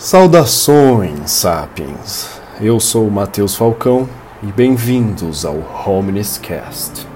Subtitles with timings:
[0.00, 2.40] Saudações, sapiens!
[2.58, 4.08] Eu sou o Matheus Falcão
[4.42, 7.06] e bem-vindos ao Hominis Cast.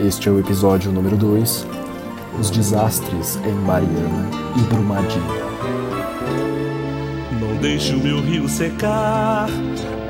[0.00, 1.66] Este é o episódio número 2,
[2.40, 5.44] Os Desastres em Mariana e Brumadinho.
[7.38, 9.50] Não deixe o meu rio secar,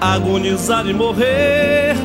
[0.01, 1.96] agonizar e morrer.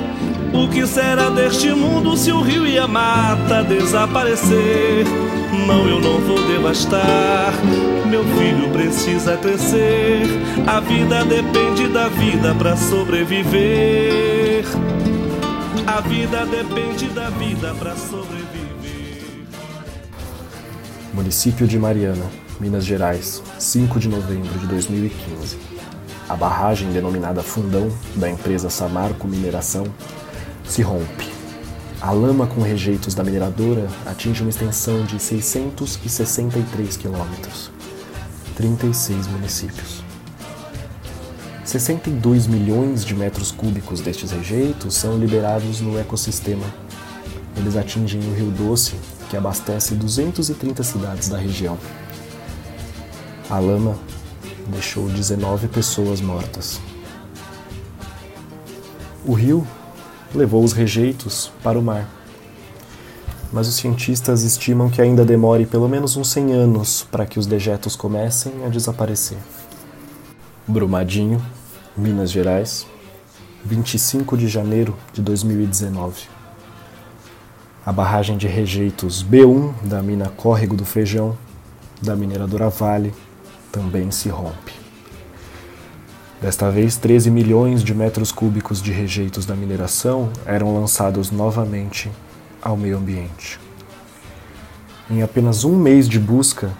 [0.51, 5.05] O que será deste mundo se o rio e a mata desaparecer?
[5.67, 7.53] Não, eu não vou devastar.
[8.09, 10.23] Meu filho precisa crescer.
[10.65, 14.65] A vida depende da vida para sobreviver.
[15.85, 19.45] A vida depende da vida para sobreviver.
[21.13, 22.25] Município de Mariana,
[22.59, 25.59] Minas Gerais, 5 de novembro de 2015.
[26.27, 29.83] A barragem denominada Fundão, da empresa Samarco Mineração,
[30.63, 31.29] se rompe.
[32.01, 37.69] A lama com rejeitos da mineradora atinge uma extensão de 663 quilômetros,
[38.59, 40.03] 36 municípios.
[41.63, 46.65] 62 milhões de metros cúbicos destes rejeitos são liberados no ecossistema.
[47.55, 48.95] Eles atingem o Rio Doce,
[49.29, 51.77] que abastece 230 cidades da região.
[53.49, 53.97] A lama
[54.67, 56.81] deixou 19 pessoas mortas.
[59.25, 59.65] O rio
[60.35, 62.18] levou os rejeitos para o mar.
[63.51, 67.47] Mas os cientistas estimam que ainda demore pelo menos uns 100 anos para que os
[67.47, 69.39] dejetos comecem a desaparecer.
[70.67, 71.43] Brumadinho,
[71.97, 72.85] Minas Gerais,
[73.65, 76.27] 25 de janeiro de 2019.
[77.83, 81.35] A barragem de rejeitos B1 da mina Córrego do Feijão,
[81.99, 83.13] da mineradora Vale,
[83.71, 84.73] também se rompe.
[86.39, 92.09] Desta vez, 13 milhões de metros cúbicos de rejeitos da mineração eram lançados novamente
[92.61, 93.59] ao meio ambiente.
[95.09, 96.71] Em apenas um mês de busca,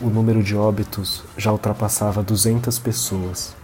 [0.00, 3.54] o número de óbitos já ultrapassava 200 pessoas,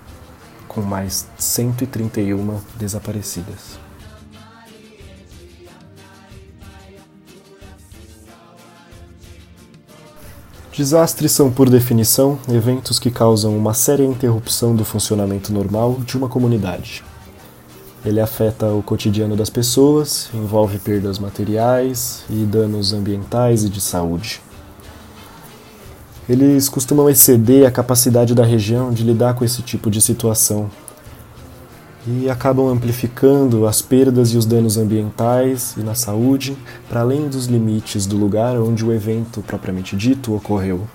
[0.66, 3.78] com mais 131 desaparecidas.
[10.78, 16.28] Desastres são, por definição, eventos que causam uma séria interrupção do funcionamento normal de uma
[16.28, 17.02] comunidade.
[18.08, 24.40] Ele afeta o cotidiano das pessoas, envolve perdas materiais e danos ambientais e de saúde.
[26.26, 30.70] Eles costumam exceder a capacidade da região de lidar com esse tipo de situação
[32.06, 36.56] e acabam amplificando as perdas e os danos ambientais e na saúde
[36.88, 40.88] para além dos limites do lugar onde o evento propriamente dito ocorreu.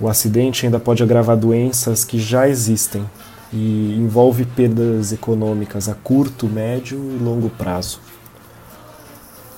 [0.00, 3.06] O acidente ainda pode agravar doenças que já existem
[3.52, 8.00] e envolve perdas econômicas a curto, médio e longo prazo.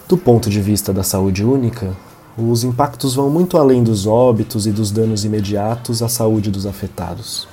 [0.09, 1.95] Do ponto de vista da saúde única,
[2.37, 7.47] os impactos vão muito além dos óbitos e dos danos imediatos à saúde dos afetados.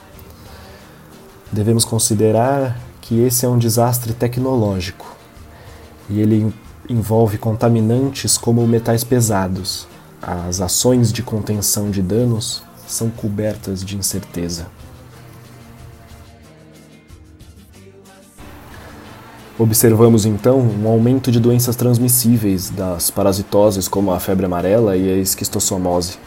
[1.51, 5.05] Devemos considerar que esse é um desastre tecnológico
[6.09, 6.53] e ele
[6.89, 9.87] envolve contaminantes como metais pesados.
[10.21, 14.67] As ações de contenção de danos são cobertas de incerteza.
[19.59, 25.17] Observamos então um aumento de doenças transmissíveis das parasitoses como a febre amarela e a
[25.17, 26.17] esquistossomose.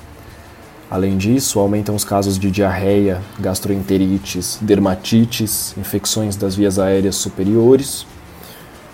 [0.90, 8.04] Além disso, aumentam os casos de diarreia, gastroenterites, dermatites, infecções das vias aéreas superiores.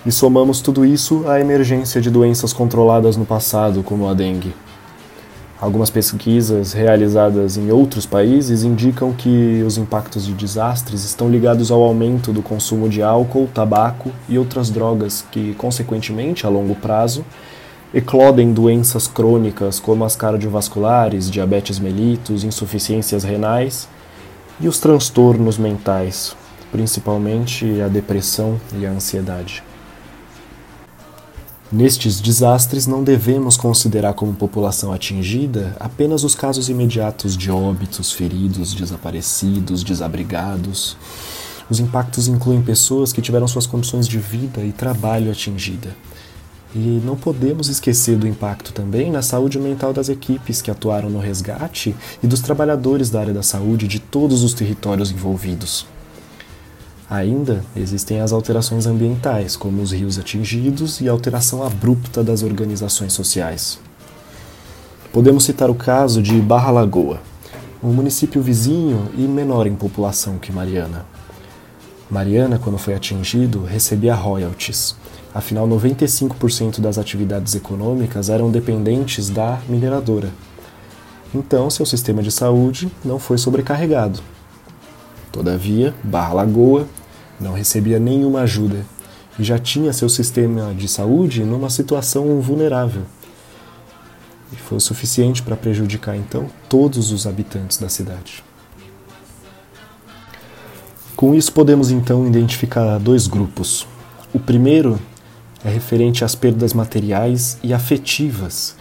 [0.07, 4.55] E somamos tudo isso à emergência de doenças controladas no passado, como a dengue.
[5.61, 11.83] Algumas pesquisas realizadas em outros países indicam que os impactos de desastres estão ligados ao
[11.83, 17.25] aumento do consumo de álcool, tabaco e outras drogas que, consequentemente, a longo prazo,
[17.93, 23.89] eclodem doenças crônicas como as cardiovasculares, diabetes mellitus, insuficiências renais
[24.61, 26.37] e os transtornos mentais,
[26.71, 29.65] principalmente a depressão e a ansiedade.
[31.71, 38.73] Nestes desastres, não devemos considerar como população atingida apenas os casos imediatos de óbitos, feridos,
[38.73, 40.97] desaparecidos, desabrigados.
[41.69, 45.95] Os impactos incluem pessoas que tiveram suas condições de vida e trabalho atingida
[46.75, 51.19] e não podemos esquecer do impacto também na saúde mental das equipes que atuaram no
[51.19, 55.87] resgate e dos trabalhadores da área da saúde de todos os territórios envolvidos.
[57.11, 63.79] Ainda existem as alterações ambientais, como os rios atingidos e alteração abrupta das organizações sociais.
[65.13, 67.21] Podemos citar o caso de Barra Lagoa,
[67.83, 71.07] um município vizinho e menor em população que Mariana.
[72.11, 74.97] Mariana, quando foi atingido, recebia royalties,
[75.35, 80.31] Afinal, 95% das atividades econômicas eram dependentes da mineradora.
[81.35, 84.21] Então, seu sistema de saúde não foi sobrecarregado.
[85.39, 86.89] Todavia, Barra Lagoa
[87.41, 88.85] não recebia nenhuma ajuda
[89.39, 93.03] e já tinha seu sistema de saúde numa situação vulnerável.
[94.53, 98.43] E foi o suficiente para prejudicar então todos os habitantes da cidade.
[101.15, 103.87] Com isso, podemos então identificar dois grupos.
[104.35, 104.99] O primeiro
[105.65, 108.75] é referente às perdas materiais e afetivas,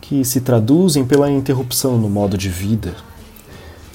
[0.00, 2.94] que se traduzem pela interrupção no modo de vida,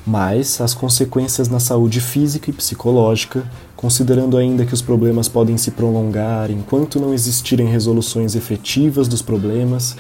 [0.05, 5.71] mas as consequências na saúde física e psicológica, considerando ainda que os problemas podem se
[5.71, 9.95] prolongar enquanto não existirem resoluções efetivas dos problemas,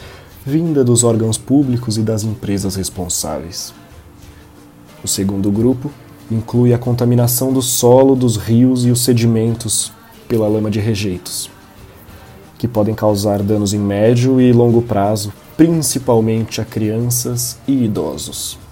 [0.45, 3.73] vinda dos órgãos públicos e das empresas responsáveis.
[5.01, 5.89] O segundo grupo
[6.29, 9.91] inclui a contaminação do solo, dos rios e os sedimentos
[10.27, 11.49] pela lama de rejeitos,
[12.57, 18.62] que podem causar danos em médio e longo prazo, principalmente a crianças e idosos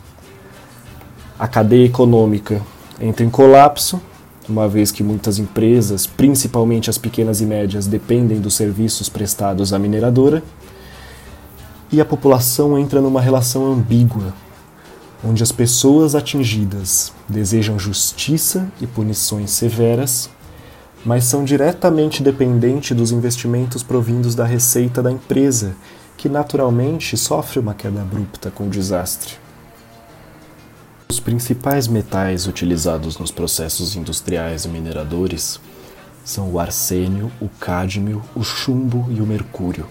[1.42, 2.62] a cadeia econômica
[3.00, 4.00] entra em colapso,
[4.48, 9.80] uma vez que muitas empresas, principalmente as pequenas e médias, dependem dos serviços prestados à
[9.80, 10.44] mineradora,
[11.92, 14.36] e a população entra numa relação ambígua,
[15.28, 20.30] onde as pessoas atingidas desejam justiça e punições severas,
[21.04, 25.76] mas são diretamente dependentes dos investimentos provindos da receita da empresa,
[26.16, 29.41] que naturalmente sofre uma queda abrupta com o desastre.
[31.12, 35.60] Os principais metais utilizados nos processos industriais e mineradores
[36.24, 39.86] são o arsênio, o cádmio, o chumbo e o mercúrio.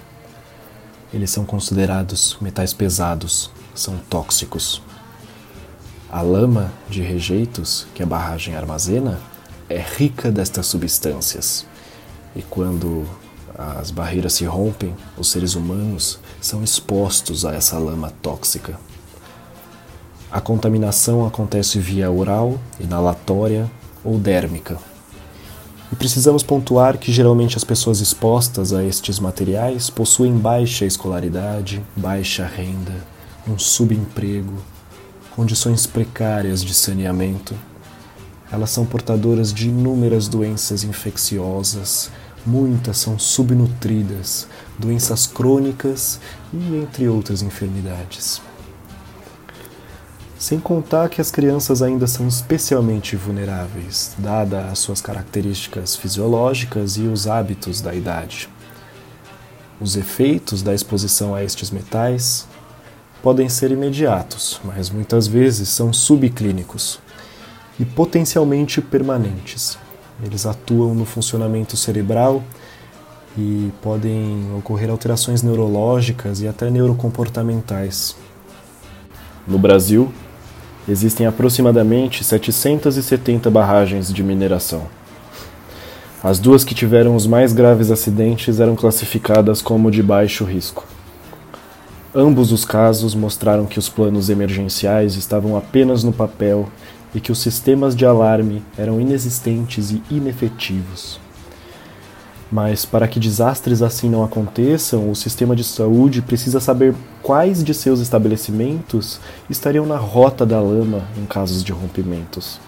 [1.13, 4.81] Eles são considerados metais pesados, são tóxicos.
[6.11, 9.21] A lama de rejeitos que a barragem armazena
[9.69, 11.67] é rica destas substâncias.
[12.35, 13.07] E quando
[13.55, 18.81] as barreiras se rompem, os seres humanos são expostos a essa lama tóxica.
[20.32, 23.69] A contaminação acontece via oral, inalatória
[24.05, 24.79] ou dérmica.
[25.93, 32.47] E precisamos pontuar que geralmente as pessoas expostas a estes materiais possuem baixa escolaridade, baixa
[32.47, 32.94] renda,
[33.49, 34.55] um subemprego,
[35.35, 37.56] condições precárias de saneamento.
[38.53, 42.09] Elas são portadoras de inúmeras doenças infecciosas,
[42.47, 44.47] muitas são subnutridas,
[44.79, 46.21] doenças crônicas
[46.53, 48.41] e entre outras enfermidades.
[50.41, 57.03] Sem contar que as crianças ainda são especialmente vulneráveis, dada as suas características fisiológicas e
[57.03, 58.49] os hábitos da idade.
[59.79, 62.49] Os efeitos da exposição a estes metais
[63.23, 66.99] podem ser imediatos, mas muitas vezes são subclínicos
[67.79, 69.79] e potencialmente permanentes.
[70.25, 72.43] Eles atuam no funcionamento cerebral
[73.37, 78.17] e podem ocorrer alterações neurológicas e até neurocomportamentais.
[79.47, 80.11] No Brasil,
[80.88, 84.82] existem aproximadamente 770 barragens de mineração.
[86.23, 90.87] As duas que tiveram os mais graves acidentes eram classificadas como de baixo risco.
[92.14, 96.69] Ambos os casos mostraram que os planos emergenciais estavam apenas no papel
[97.14, 101.20] e que os sistemas de alarme eram inexistentes e inefetivos.
[102.50, 107.73] Mas para que desastres assim não aconteçam, o sistema de saúde precisa saber quais de
[107.73, 112.59] seus estabelecimentos estariam na rota da lama em casos de rompimentos.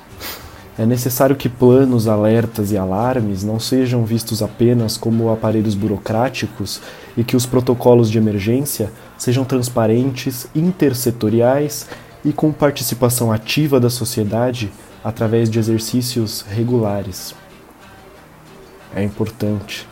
[0.79, 6.81] É necessário que planos, alertas e alarmes não sejam vistos apenas como aparelhos burocráticos
[7.17, 11.89] e que os protocolos de emergência sejam transparentes, intersetoriais
[12.25, 14.73] e com participação ativa da sociedade
[15.05, 17.35] através de exercícios regulares
[18.95, 19.87] é importante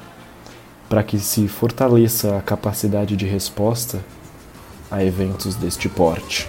[0.89, 4.05] para que se fortaleça a capacidade de resposta
[4.91, 6.49] a eventos deste porte.